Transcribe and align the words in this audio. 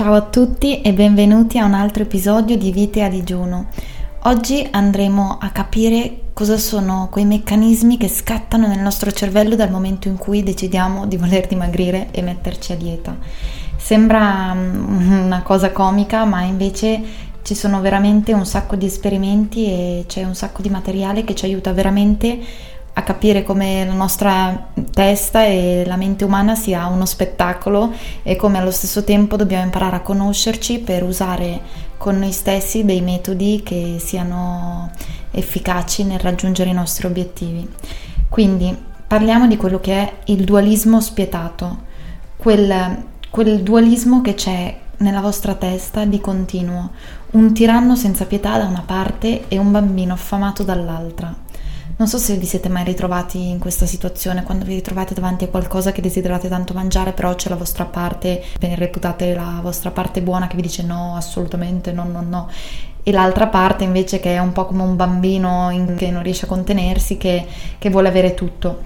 Ciao 0.00 0.14
a 0.14 0.22
tutti 0.22 0.80
e 0.80 0.94
benvenuti 0.94 1.58
a 1.58 1.66
un 1.66 1.74
altro 1.74 2.04
episodio 2.04 2.56
di 2.56 2.72
Vite 2.72 3.02
a 3.02 3.10
digiuno. 3.10 3.66
Oggi 4.22 4.66
andremo 4.70 5.36
a 5.38 5.50
capire 5.50 6.30
cosa 6.32 6.56
sono 6.56 7.08
quei 7.10 7.26
meccanismi 7.26 7.98
che 7.98 8.08
scattano 8.08 8.66
nel 8.66 8.78
nostro 8.78 9.12
cervello 9.12 9.56
dal 9.56 9.70
momento 9.70 10.08
in 10.08 10.16
cui 10.16 10.42
decidiamo 10.42 11.06
di 11.06 11.18
voler 11.18 11.46
dimagrire 11.46 12.08
e 12.12 12.22
metterci 12.22 12.72
a 12.72 12.76
dieta. 12.76 13.14
Sembra 13.76 14.54
mm, 14.54 15.24
una 15.26 15.42
cosa 15.42 15.70
comica, 15.70 16.24
ma 16.24 16.44
invece 16.44 17.02
ci 17.42 17.54
sono 17.54 17.82
veramente 17.82 18.32
un 18.32 18.46
sacco 18.46 18.76
di 18.76 18.86
esperimenti 18.86 19.66
e 19.66 20.04
c'è 20.06 20.24
un 20.24 20.34
sacco 20.34 20.62
di 20.62 20.70
materiale 20.70 21.24
che 21.24 21.34
ci 21.34 21.44
aiuta 21.44 21.74
veramente 21.74 22.38
a 23.00 23.02
capire 23.02 23.42
come 23.42 23.84
la 23.84 23.94
nostra 23.94 24.68
testa 24.92 25.44
e 25.44 25.84
la 25.86 25.96
mente 25.96 26.24
umana 26.24 26.54
sia 26.54 26.86
uno 26.86 27.06
spettacolo 27.06 27.92
e 28.22 28.36
come 28.36 28.58
allo 28.58 28.70
stesso 28.70 29.04
tempo 29.04 29.36
dobbiamo 29.36 29.64
imparare 29.64 29.96
a 29.96 30.00
conoscerci 30.00 30.78
per 30.78 31.02
usare 31.02 31.60
con 31.96 32.18
noi 32.18 32.32
stessi 32.32 32.84
dei 32.84 33.00
metodi 33.00 33.62
che 33.64 33.96
siano 33.98 34.90
efficaci 35.32 36.04
nel 36.04 36.20
raggiungere 36.20 36.70
i 36.70 36.74
nostri 36.74 37.06
obiettivi. 37.06 37.68
Quindi 38.28 38.76
parliamo 39.06 39.46
di 39.46 39.56
quello 39.56 39.80
che 39.80 39.92
è 39.92 40.12
il 40.26 40.44
dualismo 40.44 41.00
spietato, 41.00 41.88
quel, 42.36 43.04
quel 43.30 43.62
dualismo 43.62 44.20
che 44.20 44.34
c'è 44.34 44.78
nella 44.98 45.20
vostra 45.20 45.54
testa 45.54 46.04
di 46.04 46.20
continuo, 46.20 46.90
un 47.32 47.52
tiranno 47.54 47.96
senza 47.96 48.26
pietà 48.26 48.58
da 48.58 48.66
una 48.66 48.82
parte 48.84 49.48
e 49.48 49.58
un 49.58 49.70
bambino 49.70 50.12
affamato 50.12 50.62
dall'altra. 50.62 51.48
Non 52.00 52.08
so 52.08 52.16
se 52.16 52.36
vi 52.36 52.46
siete 52.46 52.70
mai 52.70 52.82
ritrovati 52.82 53.50
in 53.50 53.58
questa 53.58 53.84
situazione, 53.84 54.42
quando 54.42 54.64
vi 54.64 54.72
ritrovate 54.72 55.12
davanti 55.12 55.44
a 55.44 55.48
qualcosa 55.48 55.92
che 55.92 56.00
desiderate 56.00 56.48
tanto 56.48 56.72
mangiare, 56.72 57.12
però 57.12 57.34
c'è 57.34 57.50
la 57.50 57.56
vostra 57.56 57.84
parte, 57.84 58.42
ben 58.58 58.74
reputate 58.74 59.34
la 59.34 59.58
vostra 59.60 59.90
parte 59.90 60.22
buona 60.22 60.46
che 60.46 60.56
vi 60.56 60.62
dice 60.62 60.82
no, 60.82 61.14
assolutamente 61.14 61.92
no, 61.92 62.04
no, 62.04 62.22
no. 62.26 62.48
E 63.02 63.12
l'altra 63.12 63.48
parte 63.48 63.84
invece 63.84 64.18
che 64.18 64.32
è 64.32 64.38
un 64.38 64.52
po' 64.52 64.64
come 64.64 64.82
un 64.82 64.96
bambino 64.96 65.68
in, 65.68 65.94
che 65.94 66.10
non 66.10 66.22
riesce 66.22 66.46
a 66.46 66.48
contenersi, 66.48 67.18
che, 67.18 67.46
che 67.76 67.90
vuole 67.90 68.08
avere 68.08 68.32
tutto. 68.32 68.78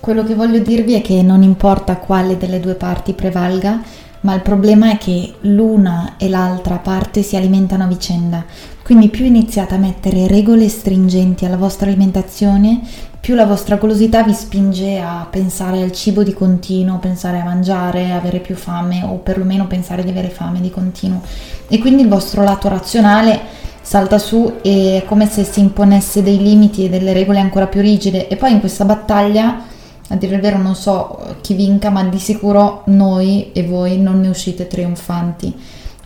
Quello 0.00 0.24
che 0.24 0.34
voglio 0.34 0.60
dirvi 0.60 0.94
è 0.94 1.02
che 1.02 1.20
non 1.20 1.42
importa 1.42 1.98
quale 1.98 2.38
delle 2.38 2.58
due 2.58 2.74
parti 2.74 3.12
prevalga, 3.12 3.82
ma 4.20 4.32
il 4.32 4.40
problema 4.40 4.90
è 4.92 4.96
che 4.96 5.34
l'una 5.40 6.14
e 6.16 6.30
l'altra 6.30 6.76
parte 6.76 7.20
si 7.20 7.36
alimentano 7.36 7.84
a 7.84 7.86
vicenda. 7.86 8.44
Quindi 8.82 9.08
più 9.08 9.24
iniziate 9.24 9.74
a 9.74 9.78
mettere 9.78 10.26
regole 10.26 10.68
stringenti 10.68 11.44
alla 11.44 11.56
vostra 11.56 11.86
alimentazione, 11.86 12.80
più 13.20 13.34
la 13.34 13.46
vostra 13.46 13.76
golosità 13.76 14.22
vi 14.22 14.32
spinge 14.32 14.98
a 14.98 15.26
pensare 15.30 15.82
al 15.82 15.92
cibo 15.92 16.22
di 16.22 16.32
continuo, 16.32 16.98
pensare 16.98 17.38
a 17.38 17.44
mangiare, 17.44 18.12
avere 18.12 18.38
più 18.38 18.56
fame 18.56 19.02
o 19.04 19.16
perlomeno 19.16 19.66
pensare 19.66 20.02
di 20.02 20.10
avere 20.10 20.30
fame 20.30 20.60
di 20.60 20.70
continuo. 20.70 21.20
E 21.68 21.78
quindi 21.78 22.02
il 22.02 22.08
vostro 22.08 22.42
lato 22.42 22.68
razionale 22.68 23.40
salta 23.82 24.18
su 24.18 24.58
e 24.62 25.02
è 25.02 25.04
come 25.06 25.26
se 25.26 25.44
si 25.44 25.60
imponesse 25.60 26.22
dei 26.22 26.38
limiti 26.38 26.84
e 26.84 26.88
delle 26.88 27.12
regole 27.12 27.40
ancora 27.40 27.66
più 27.66 27.80
rigide. 27.80 28.26
E 28.28 28.36
poi 28.36 28.52
in 28.52 28.60
questa 28.60 28.84
battaglia 28.84 29.64
a 30.08 30.16
dire 30.16 30.34
il 30.34 30.40
vero 30.40 30.58
non 30.58 30.74
so 30.74 31.36
chi 31.40 31.54
vinca, 31.54 31.90
ma 31.90 32.02
di 32.04 32.18
sicuro 32.18 32.82
noi 32.86 33.52
e 33.52 33.62
voi 33.62 33.98
non 33.98 34.20
ne 34.20 34.28
uscite 34.28 34.66
trionfanti. 34.66 35.54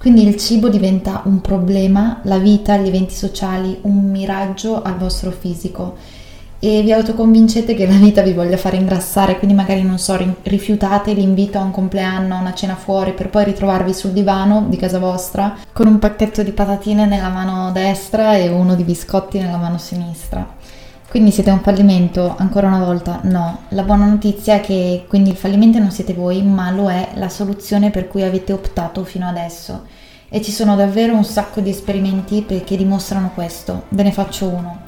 Quindi 0.05 0.29
il 0.29 0.37
cibo 0.37 0.69
diventa 0.69 1.23
un 1.25 1.41
problema, 1.41 2.21
la 2.25 2.37
vita, 2.37 2.77
gli 2.77 2.89
eventi 2.89 3.15
sociali, 3.15 3.79
un 3.85 4.11
miraggio 4.11 4.83
al 4.83 4.99
vostro 4.99 5.31
fisico 5.31 5.97
e 6.59 6.83
vi 6.83 6.93
autoconvincete 6.93 7.73
che 7.73 7.87
la 7.87 7.95
vita 7.95 8.21
vi 8.21 8.35
voglia 8.35 8.59
fare 8.59 8.77
ingrassare, 8.77 9.39
quindi 9.39 9.57
magari 9.57 9.83
non 9.83 9.99
so, 9.99 10.15
rifiutate 10.43 11.15
l'invito 11.15 11.57
a 11.57 11.63
un 11.63 11.71
compleanno, 11.71 12.35
a 12.35 12.41
una 12.41 12.53
cena 12.53 12.75
fuori 12.75 13.15
per 13.15 13.31
poi 13.31 13.45
ritrovarvi 13.45 13.95
sul 13.95 14.11
divano 14.11 14.67
di 14.69 14.77
casa 14.77 14.99
vostra 14.99 15.57
con 15.73 15.87
un 15.87 15.99
pacchetto 15.99 16.43
di 16.43 16.53
patatine 16.53 17.07
nella 17.07 17.31
mano 17.31 17.73
destra 17.73 18.37
e 18.37 18.51
uno 18.51 18.75
di 18.75 18.83
biscotti 18.83 19.39
nella 19.39 19.57
mano 19.57 19.79
sinistra. 19.79 20.47
Quindi 21.09 21.31
siete 21.31 21.51
un 21.51 21.61
fallimento? 21.61 22.35
Ancora 22.37 22.67
una 22.67 22.85
volta 22.85 23.21
no. 23.25 23.61
La 23.69 23.83
buona 23.83 24.07
notizia 24.07 24.55
è 24.55 24.61
che 24.61 25.05
quindi 25.09 25.31
il 25.31 25.37
fallimento 25.37 25.79
non 25.79 25.91
siete 25.91 26.13
voi, 26.13 26.43
ma 26.43 26.71
lo 26.71 26.91
è 26.91 27.11
la 27.15 27.29
soluzione 27.29 27.91
per 27.91 28.09
cui 28.09 28.23
avete 28.23 28.53
optato 28.53 29.05
fino 29.05 29.29
adesso. 29.29 29.85
E 30.29 30.43
ci 30.43 30.51
sono 30.51 30.75
davvero 30.75 31.15
un 31.15 31.25
sacco 31.25 31.61
di 31.61 31.71
esperimenti 31.71 32.45
che 32.45 32.77
dimostrano 32.77 33.31
questo. 33.33 33.85
Ve 33.91 34.03
ne 34.03 34.13
faccio 34.13 34.49
uno. 34.49 34.81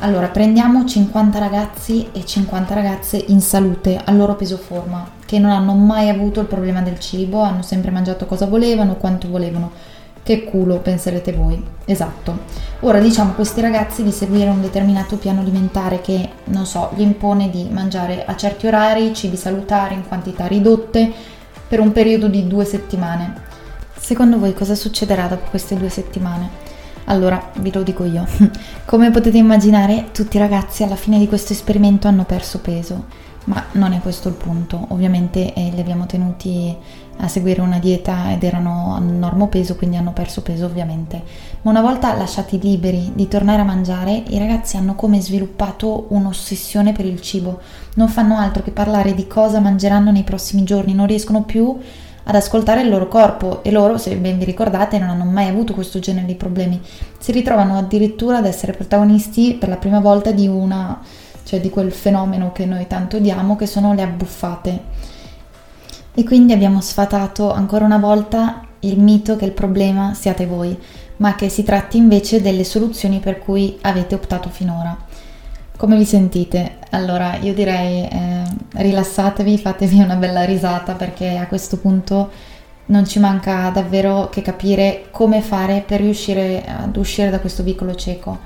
Allora, 0.00 0.26
prendiamo 0.26 0.84
50 0.84 1.38
ragazzi 1.38 2.08
e 2.10 2.24
50 2.24 2.74
ragazze 2.74 3.24
in 3.28 3.40
salute, 3.40 4.00
al 4.04 4.16
loro 4.16 4.34
peso 4.34 4.56
forma, 4.56 5.08
che 5.24 5.38
non 5.38 5.52
hanno 5.52 5.74
mai 5.74 6.08
avuto 6.08 6.40
il 6.40 6.46
problema 6.46 6.82
del 6.82 6.98
cibo, 6.98 7.40
hanno 7.42 7.62
sempre 7.62 7.92
mangiato 7.92 8.26
cosa 8.26 8.46
volevano, 8.46 8.96
quanto 8.96 9.28
volevano 9.28 9.70
che 10.22 10.44
culo, 10.44 10.78
penserete 10.78 11.32
voi. 11.32 11.62
Esatto. 11.84 12.38
Ora 12.80 13.00
diciamo 13.00 13.30
a 13.30 13.34
questi 13.34 13.60
ragazzi 13.60 14.02
di 14.02 14.12
seguire 14.12 14.50
un 14.50 14.60
determinato 14.60 15.16
piano 15.16 15.40
alimentare 15.40 16.00
che, 16.00 16.28
non 16.44 16.66
so, 16.66 16.90
gli 16.94 17.02
impone 17.02 17.50
di 17.50 17.68
mangiare 17.70 18.24
a 18.24 18.36
certi 18.36 18.66
orari, 18.66 19.14
cibi 19.14 19.36
salutari 19.36 19.94
in 19.94 20.06
quantità 20.06 20.46
ridotte 20.46 21.10
per 21.66 21.80
un 21.80 21.92
periodo 21.92 22.28
di 22.28 22.46
due 22.46 22.64
settimane. 22.64 23.50
Secondo 23.98 24.38
voi 24.38 24.52
cosa 24.54 24.74
succederà 24.74 25.26
dopo 25.26 25.48
queste 25.50 25.76
due 25.76 25.88
settimane? 25.88 26.70
Allora, 27.04 27.50
vi 27.58 27.72
lo 27.72 27.82
dico 27.82 28.04
io. 28.04 28.26
Come 28.84 29.10
potete 29.10 29.38
immaginare, 29.38 30.10
tutti 30.12 30.36
i 30.36 30.40
ragazzi 30.40 30.82
alla 30.82 30.96
fine 30.96 31.18
di 31.18 31.26
questo 31.26 31.52
esperimento 31.52 32.08
hanno 32.08 32.24
perso 32.24 32.60
peso, 32.60 33.06
ma 33.44 33.64
non 33.72 33.92
è 33.92 34.00
questo 34.00 34.28
il 34.28 34.34
punto. 34.34 34.86
Ovviamente 34.88 35.52
eh, 35.52 35.70
li 35.74 35.80
abbiamo 35.80 36.06
tenuti 36.06 36.76
a 37.22 37.28
seguire 37.28 37.60
una 37.60 37.78
dieta 37.78 38.32
ed 38.32 38.42
erano 38.42 38.94
a 38.94 38.98
normo 38.98 39.46
peso, 39.46 39.76
quindi 39.76 39.96
hanno 39.96 40.12
perso 40.12 40.42
peso 40.42 40.66
ovviamente. 40.66 41.22
Ma 41.62 41.70
una 41.70 41.80
volta 41.80 42.16
lasciati 42.16 42.58
liberi 42.60 43.12
di 43.14 43.28
tornare 43.28 43.62
a 43.62 43.64
mangiare, 43.64 44.24
i 44.28 44.38
ragazzi 44.38 44.76
hanno 44.76 44.96
come 44.96 45.20
sviluppato 45.20 46.06
un'ossessione 46.08 46.92
per 46.92 47.04
il 47.04 47.20
cibo. 47.20 47.60
Non 47.94 48.08
fanno 48.08 48.36
altro 48.38 48.64
che 48.64 48.72
parlare 48.72 49.14
di 49.14 49.28
cosa 49.28 49.60
mangeranno 49.60 50.10
nei 50.10 50.24
prossimi 50.24 50.64
giorni, 50.64 50.94
non 50.94 51.06
riescono 51.06 51.42
più 51.44 51.78
ad 52.24 52.34
ascoltare 52.34 52.82
il 52.82 52.88
loro 52.88 53.06
corpo 53.06 53.62
e 53.62 53.70
loro, 53.70 53.98
se 53.98 54.16
ben 54.16 54.38
vi 54.38 54.44
ricordate, 54.44 54.98
non 54.98 55.08
hanno 55.08 55.24
mai 55.24 55.48
avuto 55.48 55.74
questo 55.74 56.00
genere 56.00 56.26
di 56.26 56.34
problemi. 56.34 56.80
Si 57.18 57.30
ritrovano 57.30 57.78
addirittura 57.78 58.38
ad 58.38 58.46
essere 58.46 58.72
protagonisti 58.72 59.54
per 59.54 59.68
la 59.68 59.76
prima 59.76 60.00
volta 60.00 60.32
di 60.32 60.48
una, 60.48 61.00
cioè 61.44 61.60
di 61.60 61.70
quel 61.70 61.92
fenomeno 61.92 62.50
che 62.50 62.66
noi 62.66 62.88
tanto 62.88 63.18
odiamo, 63.18 63.54
che 63.54 63.66
sono 63.66 63.94
le 63.94 64.02
abbuffate 64.02 65.11
e 66.14 66.24
quindi 66.24 66.52
abbiamo 66.52 66.80
sfatato 66.80 67.52
ancora 67.52 67.84
una 67.84 67.98
volta 67.98 68.66
il 68.80 68.98
mito 68.98 69.36
che 69.36 69.44
il 69.44 69.52
problema 69.52 70.14
siate 70.14 70.46
voi, 70.46 70.76
ma 71.18 71.34
che 71.34 71.48
si 71.48 71.62
tratti 71.62 71.96
invece 71.96 72.42
delle 72.42 72.64
soluzioni 72.64 73.18
per 73.20 73.38
cui 73.38 73.78
avete 73.82 74.14
optato 74.14 74.48
finora. 74.48 74.96
Come 75.76 75.96
vi 75.96 76.04
sentite? 76.04 76.78
Allora, 76.90 77.36
io 77.36 77.54
direi 77.54 78.08
eh, 78.08 78.42
rilassatevi, 78.72 79.58
fatevi 79.58 80.00
una 80.00 80.16
bella 80.16 80.44
risata 80.44 80.94
perché 80.94 81.36
a 81.36 81.46
questo 81.46 81.78
punto 81.78 82.30
non 82.86 83.06
ci 83.06 83.18
manca 83.18 83.70
davvero 83.70 84.28
che 84.28 84.42
capire 84.42 85.06
come 85.10 85.40
fare 85.40 85.82
per 85.86 86.00
riuscire 86.00 86.64
ad 86.66 86.96
uscire 86.96 87.30
da 87.30 87.40
questo 87.40 87.62
vicolo 87.62 87.94
cieco 87.94 88.38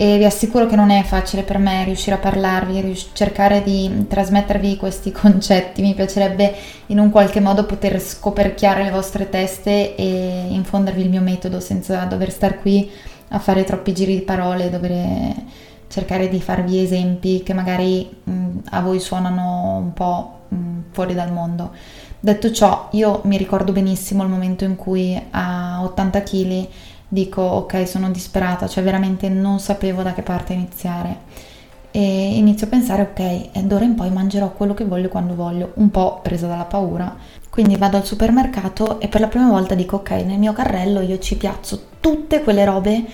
e 0.00 0.16
vi 0.16 0.24
assicuro 0.24 0.64
che 0.64 0.76
non 0.76 0.88
è 0.88 1.02
facile 1.02 1.42
per 1.42 1.58
me 1.58 1.84
riuscire 1.84 2.16
a 2.16 2.18
parlarvi, 2.18 2.96
cercare 3.12 3.62
di 3.62 4.06
trasmettervi 4.08 4.78
questi 4.78 5.12
concetti. 5.12 5.82
Mi 5.82 5.92
piacerebbe 5.92 6.54
in 6.86 6.98
un 6.98 7.10
qualche 7.10 7.38
modo 7.38 7.66
poter 7.66 8.00
scoperchiare 8.00 8.82
le 8.82 8.92
vostre 8.92 9.28
teste 9.28 9.94
e 9.94 10.46
infondervi 10.48 11.02
il 11.02 11.10
mio 11.10 11.20
metodo 11.20 11.60
senza 11.60 12.02
dover 12.04 12.30
star 12.30 12.60
qui 12.60 12.90
a 13.28 13.38
fare 13.38 13.62
troppi 13.64 13.92
giri 13.92 14.14
di 14.14 14.22
parole, 14.22 14.70
dover 14.70 15.34
cercare 15.88 16.30
di 16.30 16.40
farvi 16.40 16.82
esempi 16.82 17.42
che 17.42 17.52
magari 17.52 18.08
mh, 18.24 18.48
a 18.70 18.80
voi 18.80 19.00
suonano 19.00 19.76
un 19.76 19.92
po' 19.92 20.38
mh, 20.48 20.78
fuori 20.92 21.12
dal 21.12 21.30
mondo. 21.30 21.72
Detto 22.18 22.50
ciò, 22.52 22.88
io 22.92 23.20
mi 23.24 23.36
ricordo 23.36 23.72
benissimo 23.72 24.22
il 24.22 24.30
momento 24.30 24.64
in 24.64 24.76
cui 24.76 25.20
a 25.30 25.82
80 25.82 26.22
kg 26.22 26.68
dico 27.12 27.42
ok 27.42 27.86
sono 27.86 28.10
disperata, 28.10 28.68
cioè 28.68 28.84
veramente 28.84 29.28
non 29.28 29.58
sapevo 29.58 30.02
da 30.02 30.14
che 30.14 30.22
parte 30.22 30.52
iniziare 30.52 31.18
e 31.92 32.36
inizio 32.36 32.66
a 32.66 32.70
pensare 32.70 33.02
ok, 33.02 33.62
d'ora 33.64 33.84
in 33.84 33.96
poi 33.96 34.10
mangerò 34.10 34.52
quello 34.52 34.74
che 34.74 34.84
voglio 34.84 35.08
quando 35.08 35.34
voglio, 35.34 35.72
un 35.74 35.90
po' 35.90 36.20
presa 36.22 36.46
dalla 36.46 36.64
paura. 36.64 37.16
Quindi 37.50 37.76
vado 37.76 37.96
al 37.96 38.04
supermercato 38.06 39.00
e 39.00 39.08
per 39.08 39.20
la 39.20 39.26
prima 39.26 39.48
volta 39.48 39.74
dico 39.74 39.96
ok, 39.96 40.10
nel 40.10 40.38
mio 40.38 40.52
carrello 40.52 41.00
io 41.00 41.18
ci 41.18 41.36
piazzo 41.36 41.86
tutte 41.98 42.42
quelle 42.42 42.64
robe 42.64 43.04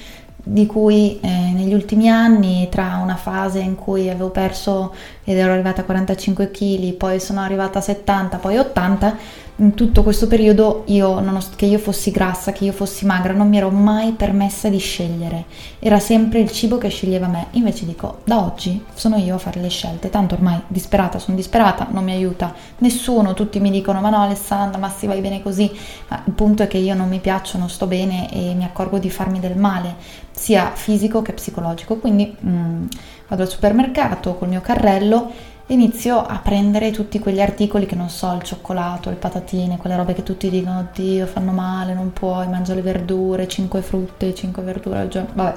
di 0.42 0.66
cui 0.66 1.18
eh, 1.20 1.28
negli 1.28 1.66
negli 1.66 1.74
ultimi 1.74 2.08
anni, 2.08 2.68
tra 2.70 3.00
una 3.02 3.16
fase 3.16 3.58
in 3.58 3.74
cui 3.74 4.08
avevo 4.08 4.30
perso 4.30 4.94
ed 5.24 5.36
ero 5.36 5.52
arrivata 5.52 5.80
a 5.80 5.84
45 5.84 6.50
kg, 6.52 6.92
poi 6.92 7.18
sono 7.18 7.40
arrivata 7.40 7.80
a 7.80 7.82
70, 7.82 8.36
poi 8.36 8.56
80, 8.56 9.16
in 9.58 9.72
tutto 9.74 10.02
questo 10.02 10.26
periodo 10.26 10.82
io, 10.86 11.22
che 11.56 11.64
io 11.64 11.78
fossi 11.78 12.10
grassa, 12.10 12.52
che 12.52 12.64
io 12.64 12.72
fossi 12.72 13.06
magra, 13.06 13.32
non 13.32 13.48
mi 13.48 13.56
ero 13.56 13.70
mai 13.70 14.12
permessa 14.12 14.68
di 14.68 14.78
scegliere. 14.78 15.46
Era 15.78 15.98
sempre 15.98 16.40
il 16.40 16.50
cibo 16.50 16.76
che 16.76 16.88
sceglieva 16.88 17.26
me. 17.26 17.46
Invece 17.52 17.86
dico, 17.86 18.18
da 18.24 18.38
oggi 18.44 18.84
sono 18.92 19.16
io 19.16 19.36
a 19.36 19.38
fare 19.38 19.60
le 19.60 19.68
scelte. 19.68 20.10
Tanto 20.10 20.34
ormai 20.34 20.60
disperata, 20.66 21.18
sono 21.18 21.36
disperata, 21.36 21.86
non 21.90 22.04
mi 22.04 22.12
aiuta 22.12 22.54
nessuno. 22.78 23.32
Tutti 23.32 23.58
mi 23.58 23.70
dicono, 23.70 24.00
ma 24.00 24.10
no 24.10 24.18
Alessandra, 24.18 24.78
ma 24.78 24.90
si 24.90 25.06
vai 25.06 25.22
bene 25.22 25.42
così. 25.42 25.70
Ma 26.08 26.22
il 26.26 26.32
punto 26.32 26.62
è 26.62 26.66
che 26.66 26.78
io 26.78 26.94
non 26.94 27.08
mi 27.08 27.20
piaccio, 27.20 27.56
non 27.56 27.70
sto 27.70 27.86
bene 27.86 28.30
e 28.30 28.52
mi 28.52 28.64
accorgo 28.64 28.98
di 28.98 29.08
farmi 29.08 29.40
del 29.40 29.56
male, 29.56 29.94
sia 30.32 30.72
fisico 30.74 31.22
che 31.22 31.32
psicologico. 31.32 31.96
Quindi 31.96 32.36
mm, 32.44 32.86
vado 33.28 33.42
al 33.42 33.48
supermercato 33.48 34.34
col 34.34 34.48
mio 34.48 34.60
carrello 34.60 35.54
inizio 35.68 36.24
a 36.24 36.38
prendere 36.38 36.90
tutti 36.90 37.18
quegli 37.18 37.40
articoli 37.40 37.86
che 37.86 37.94
non 37.94 38.08
so, 38.08 38.32
il 38.34 38.42
cioccolato, 38.42 39.10
le 39.10 39.16
patatine, 39.16 39.76
quelle 39.76 39.96
robe 39.96 40.14
che 40.14 40.22
tutti 40.22 40.48
dicono, 40.48 40.80
oddio, 40.80 41.26
fanno 41.26 41.52
male, 41.52 41.94
non 41.94 42.12
puoi, 42.12 42.48
mangia 42.48 42.74
le 42.74 42.82
verdure, 42.82 43.48
5 43.48 43.82
frutte, 43.82 44.34
5 44.34 44.62
verdure 44.62 44.98
al 45.00 45.08
giorno, 45.08 45.30
vabbè. 45.34 45.56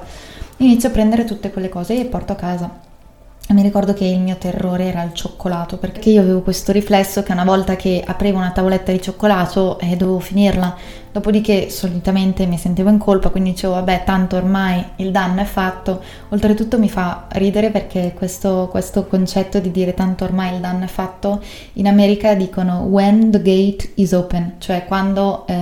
Inizio 0.58 0.88
a 0.88 0.92
prendere 0.92 1.24
tutte 1.24 1.50
quelle 1.50 1.68
cose 1.68 1.98
e 1.98 2.04
porto 2.06 2.32
a 2.32 2.36
casa 2.36 2.88
mi 3.52 3.62
ricordo 3.62 3.94
che 3.94 4.04
il 4.04 4.20
mio 4.20 4.36
terrore 4.36 4.84
era 4.84 5.02
il 5.02 5.12
cioccolato, 5.12 5.76
perché 5.76 6.10
io 6.10 6.20
avevo 6.20 6.40
questo 6.40 6.70
riflesso 6.70 7.22
che 7.24 7.32
una 7.32 7.44
volta 7.44 7.74
che 7.74 8.02
aprivo 8.06 8.38
una 8.38 8.52
tavoletta 8.52 8.92
di 8.92 9.02
cioccolato 9.02 9.78
eh, 9.80 9.96
dovevo 9.96 10.20
finirla, 10.20 10.76
dopodiché 11.10 11.68
solitamente 11.68 12.46
mi 12.46 12.56
sentivo 12.56 12.90
in 12.90 12.98
colpa, 12.98 13.30
quindi 13.30 13.50
dicevo 13.50 13.74
vabbè 13.74 14.04
tanto 14.04 14.36
ormai 14.36 14.84
il 14.96 15.10
danno 15.10 15.40
è 15.40 15.44
fatto, 15.44 16.00
oltretutto 16.28 16.78
mi 16.78 16.88
fa 16.88 17.24
ridere 17.30 17.70
perché 17.70 18.12
questo, 18.14 18.68
questo 18.70 19.06
concetto 19.06 19.58
di 19.58 19.72
dire 19.72 19.94
tanto 19.94 20.22
ormai 20.22 20.54
il 20.54 20.60
danno 20.60 20.84
è 20.84 20.88
fatto, 20.88 21.42
in 21.72 21.88
America 21.88 22.34
dicono 22.34 22.82
when 22.82 23.32
the 23.32 23.42
gate 23.42 23.92
is 23.94 24.12
open, 24.12 24.54
cioè 24.58 24.84
quando 24.84 25.44
eh, 25.48 25.54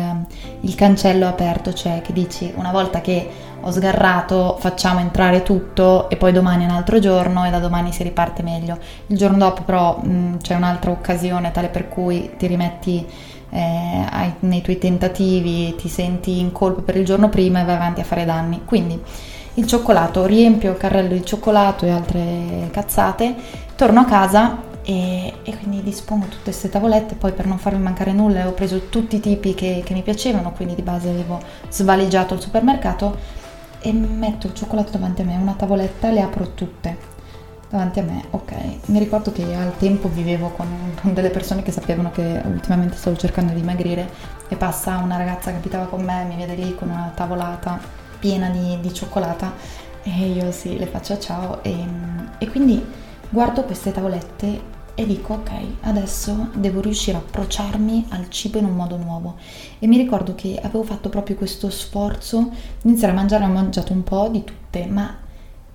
il 0.61 0.75
cancello 0.75 1.25
è 1.25 1.29
aperto, 1.29 1.73
cioè 1.73 2.03
che 2.03 2.13
dici 2.13 2.53
una 2.55 2.71
volta 2.71 3.01
che 3.01 3.48
ho 3.61 3.71
sgarrato, 3.71 4.57
facciamo 4.59 5.01
entrare 5.01 5.43
tutto 5.43 6.09
e 6.09 6.17
poi 6.17 6.33
domani 6.33 6.65
è 6.65 6.69
un 6.69 6.75
altro 6.75 6.99
giorno 6.99 7.45
e 7.47 7.51
da 7.51 7.59
domani 7.59 7.93
si 7.93 8.03
riparte 8.03 8.43
meglio. 8.43 8.79
Il 9.07 9.17
giorno 9.17 9.39
dopo 9.39 9.63
però 9.63 9.99
mh, 9.99 10.39
c'è 10.39 10.55
un'altra 10.55 10.91
occasione 10.91 11.51
tale 11.51 11.69
per 11.69 11.89
cui 11.89 12.33
ti 12.37 12.47
rimetti 12.47 13.07
eh, 13.51 14.05
ai, 14.11 14.35
nei 14.41 14.63
tuoi 14.63 14.79
tentativi, 14.79 15.75
ti 15.77 15.89
senti 15.89 16.39
in 16.39 16.53
colpa 16.53 16.83
per 16.83 16.97
il 16.97 17.05
giorno 17.05 17.29
prima 17.29 17.61
e 17.61 17.65
vai 17.65 17.77
avanti 17.77 18.01
a 18.01 18.05
fare 18.05 18.25
danni. 18.25 18.63
Quindi 18.65 19.01
il 19.55 19.67
cioccolato, 19.67 20.25
riempio 20.25 20.71
il 20.71 20.77
carrello 20.77 21.15
di 21.15 21.25
cioccolato 21.25 21.85
e 21.85 21.91
altre 21.91 22.69
cazzate, 22.71 23.35
torno 23.75 24.01
a 24.01 24.05
casa 24.05 24.67
e, 24.89 25.35
e, 25.43 25.57
quindi 25.59 25.83
dispongo 25.83 26.27
tutte 26.27 26.45
queste 26.45 26.71
tavolette, 26.71 27.15
poi 27.15 27.33
per 27.33 27.47
non 27.47 27.59
farmi 27.59 27.83
mancare 27.83 28.13
nulla 28.13 28.47
ho 28.49 28.53
preso 28.53 28.89
tutti 28.89 29.17
i 29.17 29.21
tipi 29.21 29.53
che, 29.53 29.83
che 29.85 29.93
mi 29.93 30.03
piacevano, 30.03 30.53
quindi 30.53 30.75
di 30.75 30.83
base 30.83 31.11
avevo 31.11 31.41
svaligiato 31.69 32.35
il 32.35 32.41
supermercato 32.41 33.37
e 33.81 33.93
metto 33.93 34.47
il 34.47 34.55
cioccolato 34.55 34.91
davanti 34.93 35.23
a 35.23 35.25
me, 35.25 35.37
una 35.37 35.55
tavoletta, 35.55 36.11
le 36.11 36.21
apro 36.21 36.55
tutte 36.55 37.17
davanti 37.71 37.99
a 38.01 38.03
me, 38.03 38.25
ok. 38.31 38.53
Mi 38.87 38.99
ricordo 38.99 39.31
che 39.31 39.55
al 39.55 39.77
tempo 39.77 40.09
vivevo 40.09 40.49
con, 40.51 40.67
con, 41.01 41.13
delle 41.13 41.31
persone 41.31 41.63
che 41.63 41.71
sapevano 41.71 42.11
che 42.11 42.43
ultimamente 42.45 42.97
stavo 42.97 43.17
cercando 43.17 43.53
di 43.53 43.61
dimagrire 43.61 44.09
e 44.49 44.57
passa 44.57 44.97
una 44.99 45.17
ragazza 45.17 45.51
che 45.51 45.59
abitava 45.59 45.87
con 45.87 46.03
me, 46.03 46.25
mi 46.25 46.37
vede 46.37 46.55
lì 46.55 46.75
con 46.75 46.89
una 46.89 47.13
tavolata 47.15 47.79
piena 48.19 48.49
di, 48.49 48.79
di 48.81 48.93
cioccolata 48.93 49.53
e 50.03 50.11
io 50.11 50.51
sì, 50.51 50.79
le 50.79 50.87
faccio 50.87 51.19
ciao 51.19 51.63
e, 51.63 51.85
e 52.39 52.49
quindi 52.49 52.85
guardo 53.29 53.65
queste 53.65 53.93
tavolette 53.93 54.77
e 54.99 55.07
dico 55.07 55.35
ok, 55.35 55.51
adesso 55.83 56.49
devo 56.55 56.81
riuscire 56.81 57.17
a 57.17 57.21
approcciarmi 57.21 58.07
al 58.09 58.29
cibo 58.31 58.59
in 58.59 58.65
un 58.65 58.75
modo 58.75 58.97
nuovo. 58.97 59.37
E 59.79 59.87
mi 59.87 59.97
ricordo 59.97 60.35
che 60.35 60.59
avevo 60.61 60.83
fatto 60.83 61.09
proprio 61.09 61.37
questo 61.37 61.71
sforzo 61.71 62.51
di 62.83 62.89
iniziare 62.89 63.13
a 63.13 63.17
mangiare, 63.17 63.45
ho 63.45 63.49
mangiato 63.49 63.93
un 63.93 64.03
po' 64.03 64.27
di 64.29 64.43
tutte, 64.43 64.87
ma 64.87 65.17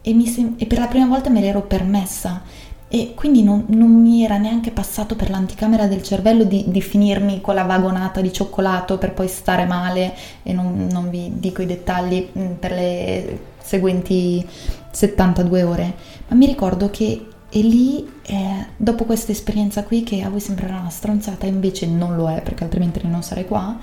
e, 0.02 0.26
sem- 0.28 0.56
e 0.58 0.66
per 0.66 0.78
la 0.78 0.88
prima 0.88 1.08
volta 1.08 1.30
me 1.30 1.40
l'ero 1.40 1.62
permessa. 1.62 2.42
E 2.90 3.14
quindi 3.16 3.44
non, 3.44 3.64
non, 3.70 3.94
mi 3.94 4.26
era 4.26 4.38
neanche 4.38 4.72
passato 4.72 5.16
per 5.16 5.30
l'anticamera 5.30 5.88
del 5.88 6.04
cervello 6.04 6.44
di, 6.44 6.66
di, 6.68 6.82
finirmi 6.82 7.40
con 7.40 7.56
la 7.56 7.64
vagonata 7.64 8.20
di 8.20 8.34
cioccolato 8.34 8.98
per 8.98 9.14
poi 9.14 9.30
stare 9.30 9.64
male 9.66 10.14
e 10.44 10.52
non, 10.52 10.90
non 10.92 11.10
vi 11.10 11.32
dico 11.36 11.62
i 11.62 11.66
dettagli 11.66 12.30
mm, 12.38 12.52
per 12.60 12.72
le 12.72 13.40
seguenti 13.58 14.46
72 14.92 15.64
ore, 15.64 15.94
ma 16.28 16.36
mi 16.36 16.46
ricordo 16.46 16.90
che 16.90 17.28
e 17.56 17.62
lì, 17.62 18.12
eh, 18.26 18.66
dopo 18.76 19.04
questa 19.06 19.32
esperienza 19.32 19.84
qui, 19.84 20.02
che 20.02 20.24
a 20.24 20.30
voi 20.30 20.40
sembrerà 20.40 20.80
una 20.80 20.90
stronzata, 20.90 21.46
invece 21.46 21.86
non 21.86 22.16
lo 22.16 22.28
è, 22.28 22.42
perché 22.42 22.64
altrimenti 22.64 23.00
non 23.08 23.22
sarei 23.22 23.46
qua, 23.46 23.78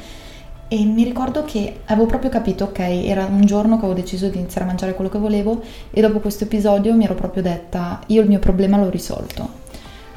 e 0.67 0.85
mi 0.85 1.05
ricordo 1.05 1.45
che 1.45 1.83
avevo 1.85 2.07
proprio 2.07 2.31
capito, 2.31 2.65
ok, 2.65 2.81
era 2.81 3.27
un 3.27 3.45
giorno 3.45 3.79
che 3.79 3.85
avevo 3.85 4.01
deciso 4.01 4.29
di 4.29 4.39
iniziare 4.39 4.65
a 4.65 4.67
mangiare 4.67 4.95
quello 4.95 5.09
che 5.09 5.19
volevo 5.19 5.63
e 5.93 6.01
dopo 6.01 6.19
questo 6.19 6.45
episodio 6.45 6.95
mi 6.95 7.05
ero 7.05 7.15
proprio 7.15 7.45
detta, 7.45 8.01
io 8.07 8.23
il 8.23 8.29
mio 8.29 8.41
problema 8.41 8.77
l'ho 8.77 8.91
risolto. 8.91 9.49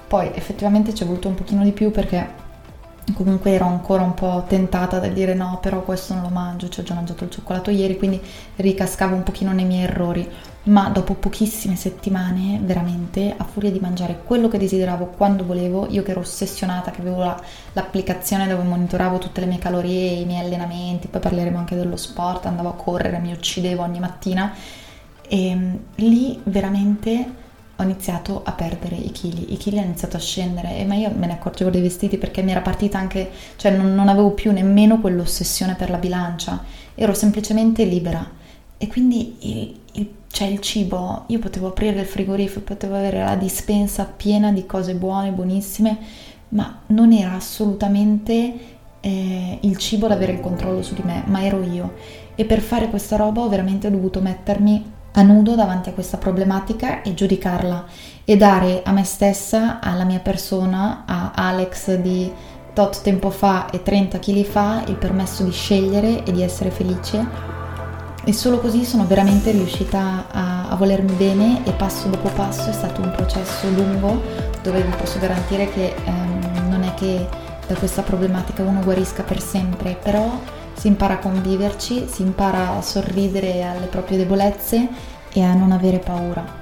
Poi 0.07 0.31
effettivamente 0.33 0.95
ci 0.95 1.03
è 1.03 1.05
voluto 1.05 1.27
un 1.27 1.35
pochino 1.35 1.63
di 1.63 1.73
più 1.73 1.91
perché 1.91 2.27
comunque 3.13 3.51
ero 3.51 3.65
ancora 3.65 4.01
un 4.03 4.13
po' 4.13 4.45
tentata 4.47 4.99
da 4.99 5.07
dire 5.07 5.33
no, 5.33 5.59
però 5.61 5.81
questo 5.81 6.13
non 6.13 6.23
lo 6.23 6.29
mangio, 6.29 6.69
ci 6.69 6.79
ho 6.79 6.83
già 6.83 6.93
mangiato 6.93 7.25
il 7.25 7.29
cioccolato 7.29 7.69
ieri, 7.69 7.97
quindi 7.97 8.21
ricascavo 8.55 9.15
un 9.15 9.23
pochino 9.23 9.51
nei 9.51 9.65
miei 9.65 9.83
errori. 9.83 10.29
Ma 10.65 10.87
dopo 10.87 11.15
pochissime 11.15 11.75
settimane, 11.75 12.59
veramente, 12.63 13.33
a 13.35 13.43
furia 13.43 13.69
di 13.69 13.81
mangiare 13.81 14.21
quello 14.23 14.47
che 14.47 14.57
desideravo 14.57 15.07
quando 15.07 15.43
volevo, 15.43 15.87
io 15.89 16.03
che 16.03 16.11
ero 16.11 16.21
ossessionata, 16.21 16.91
che 16.91 17.01
avevo 17.01 17.19
la, 17.19 17.37
l'applicazione 17.73 18.47
dove 18.47 18.63
monitoravo 18.63 19.17
tutte 19.17 19.41
le 19.41 19.47
mie 19.47 19.59
calorie, 19.59 20.11
i 20.11 20.25
miei 20.25 20.45
allenamenti, 20.45 21.07
poi 21.07 21.19
parleremo 21.19 21.57
anche 21.57 21.75
dello 21.75 21.97
sport, 21.97 22.45
andavo 22.45 22.69
a 22.69 22.75
correre, 22.75 23.19
mi 23.19 23.33
uccidevo 23.33 23.81
ogni 23.81 23.99
mattina 23.99 24.53
e 25.27 25.47
ehm, 25.47 25.79
lì 25.95 26.39
veramente 26.43 27.41
ho 27.75 27.83
iniziato 27.83 28.41
a 28.43 28.51
perdere 28.51 28.95
i 28.95 29.11
chili, 29.11 29.51
i 29.53 29.57
chili 29.57 29.77
hanno 29.77 29.87
iniziato 29.87 30.17
a 30.17 30.19
scendere, 30.19 30.77
e, 30.77 30.85
ma 30.85 30.95
io 30.95 31.11
me 31.15 31.25
ne 31.25 31.33
accorgevo 31.33 31.71
dei 31.71 31.81
vestiti 31.81 32.17
perché 32.17 32.43
mi 32.43 32.51
era 32.51 32.61
partita 32.61 32.99
anche, 32.99 33.31
cioè 33.55 33.75
non, 33.75 33.95
non 33.95 34.09
avevo 34.09 34.31
più 34.31 34.51
nemmeno 34.51 34.99
quell'ossessione 34.99 35.75
per 35.75 35.89
la 35.89 35.97
bilancia, 35.97 36.63
ero 36.95 37.13
semplicemente 37.13 37.83
libera. 37.85 38.41
E 38.77 38.87
quindi 38.87 39.37
il, 39.39 39.79
il, 39.93 40.09
cioè 40.27 40.47
il 40.47 40.59
cibo, 40.59 41.23
io 41.27 41.39
potevo 41.39 41.67
aprire 41.67 42.01
il 42.01 42.05
frigorifero, 42.05 42.61
potevo 42.61 42.95
avere 42.95 43.23
la 43.23 43.35
dispensa 43.35 44.05
piena 44.05 44.51
di 44.51 44.65
cose 44.65 44.93
buone, 44.93 45.31
buonissime, 45.31 45.97
ma 46.49 46.81
non 46.87 47.11
era 47.11 47.33
assolutamente 47.33 48.53
eh, 48.99 49.57
il 49.61 49.77
cibo 49.77 50.05
ad 50.05 50.11
avere 50.11 50.33
il 50.33 50.39
controllo 50.39 50.83
su 50.83 50.93
di 50.93 51.01
me, 51.03 51.23
ma 51.25 51.43
ero 51.43 51.63
io. 51.63 51.93
E 52.35 52.45
per 52.45 52.61
fare 52.61 52.89
questa 52.89 53.15
roba 53.15 53.41
ho 53.41 53.49
veramente 53.49 53.89
dovuto 53.89 54.21
mettermi 54.21 54.92
a 55.15 55.21
nudo 55.21 55.55
davanti 55.55 55.89
a 55.89 55.93
questa 55.93 56.17
problematica 56.17 57.01
e 57.01 57.13
giudicarla 57.13 57.85
e 58.25 58.37
dare 58.37 58.81
a 58.83 58.91
me 58.91 59.03
stessa, 59.03 59.79
alla 59.79 60.05
mia 60.05 60.19
persona, 60.19 61.03
a 61.05 61.31
Alex 61.35 61.95
di 61.95 62.31
tot 62.73 63.01
tempo 63.01 63.29
fa 63.29 63.69
e 63.69 63.83
30 63.83 64.17
kg 64.17 64.43
fa, 64.43 64.83
il 64.87 64.95
permesso 64.95 65.43
di 65.43 65.51
scegliere 65.51 66.23
e 66.23 66.31
di 66.31 66.41
essere 66.41 66.71
felice. 66.71 67.51
E 68.25 68.31
solo 68.31 68.59
così 68.59 68.85
sono 68.85 69.05
veramente 69.05 69.51
riuscita 69.51 70.25
a, 70.31 70.69
a, 70.69 70.75
volermi 70.75 71.11
bene 71.13 71.65
e 71.65 71.71
passo 71.73 72.07
dopo 72.07 72.29
passo 72.29 72.69
è 72.69 72.73
stato 72.73 73.01
un 73.01 73.11
processo 73.11 73.69
lungo 73.69 74.21
dove 74.61 74.81
vi 74.81 74.95
posso 74.95 75.19
garantire 75.19 75.69
che 75.69 75.93
ehm, 76.05 76.69
non 76.69 76.83
è 76.83 76.93
che 76.93 77.27
da 77.67 77.75
questa 77.75 78.01
problematica 78.01 78.63
uno 78.63 78.79
guarisca 78.81 79.23
per 79.23 79.41
sempre, 79.41 79.97
però 80.01 80.39
si 80.75 80.87
impara 80.87 81.15
a 81.15 81.19
conviverci, 81.19 82.07
si 82.09 82.21
impara 82.21 82.77
a 82.77 82.81
sorridere 82.81 83.63
alle 83.63 83.87
proprie 83.87 84.17
debolezze 84.17 84.87
e 85.31 85.43
a 85.43 85.53
non 85.53 85.71
avere 85.71 85.99
paura. 85.99 86.61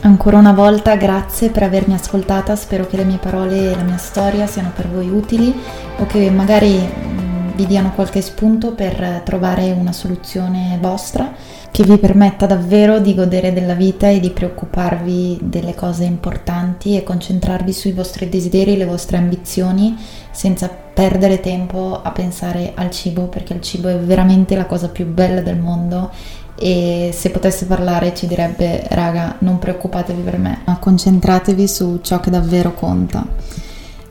Ancora 0.00 0.36
una 0.36 0.52
volta 0.52 0.96
grazie 0.96 1.48
per 1.48 1.62
avermi 1.62 1.94
ascoltata, 1.94 2.54
spero 2.56 2.86
che 2.86 2.98
le 2.98 3.04
mie 3.04 3.16
parole 3.16 3.72
e 3.72 3.74
la 3.74 3.82
mia 3.82 3.96
storia 3.96 4.46
siano 4.46 4.70
per 4.74 4.88
voi 4.88 5.08
utili 5.08 5.54
o 5.98 6.04
che 6.06 6.30
magari 6.30 7.12
vi 7.54 7.66
diano 7.66 7.92
qualche 7.92 8.20
spunto 8.20 8.72
per 8.72 9.22
trovare 9.24 9.70
una 9.72 9.92
soluzione 9.92 10.76
vostra 10.80 11.32
che 11.74 11.82
vi 11.82 11.98
permetta 11.98 12.46
davvero 12.46 13.00
di 13.00 13.16
godere 13.16 13.52
della 13.52 13.74
vita 13.74 14.06
e 14.06 14.20
di 14.20 14.30
preoccuparvi 14.30 15.40
delle 15.42 15.74
cose 15.74 16.04
importanti 16.04 16.96
e 16.96 17.02
concentrarvi 17.02 17.72
sui 17.72 17.90
vostri 17.90 18.28
desideri, 18.28 18.76
le 18.76 18.84
vostre 18.84 19.16
ambizioni 19.16 19.96
senza 20.30 20.68
perdere 20.68 21.40
tempo 21.40 22.00
a 22.00 22.12
pensare 22.12 22.74
al 22.76 22.92
cibo 22.92 23.22
perché 23.22 23.54
il 23.54 23.60
cibo 23.60 23.88
è 23.88 23.98
veramente 23.98 24.54
la 24.54 24.66
cosa 24.66 24.88
più 24.88 25.04
bella 25.04 25.40
del 25.40 25.58
mondo 25.58 26.12
e 26.54 27.10
se 27.12 27.30
potesse 27.30 27.66
parlare 27.66 28.14
ci 28.14 28.28
direbbe 28.28 28.84
raga 28.90 29.34
non 29.40 29.58
preoccupatevi 29.58 30.22
per 30.22 30.38
me 30.38 30.60
ma 30.66 30.78
concentratevi 30.78 31.66
su 31.66 31.98
ciò 32.02 32.20
che 32.20 32.30
davvero 32.30 32.72
conta 32.72 33.26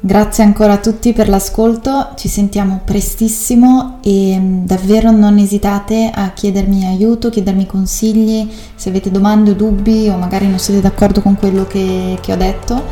Grazie 0.05 0.43
ancora 0.43 0.74
a 0.74 0.79
tutti 0.79 1.13
per 1.13 1.29
l'ascolto, 1.29 2.10
ci 2.17 2.27
sentiamo 2.27 2.81
prestissimo 2.83 4.00
e 4.03 4.38
mm, 4.38 4.65
davvero 4.65 5.12
non 5.12 5.38
esitate 5.38 6.12
a 6.13 6.31
chiedermi 6.31 6.86
aiuto, 6.86 7.29
chiedermi 7.29 7.65
consigli, 7.65 8.51
se 8.75 8.89
avete 8.89 9.12
domande 9.12 9.51
o 9.51 9.53
dubbi 9.53 10.10
o 10.10 10.17
magari 10.17 10.50
non 10.50 10.60
siete 10.60 10.81
d'accordo 10.81 11.22
con 11.22 11.38
quello 11.38 11.65
che, 11.67 12.17
che 12.19 12.33
ho 12.33 12.36
detto 12.36 12.83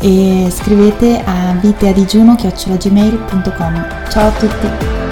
e 0.00 0.48
scrivete 0.50 1.22
a 1.24 1.56
viteadigiuno.gmail.com 1.60 3.86
Ciao 4.10 4.26
a 4.26 4.32
tutti! 4.32 5.05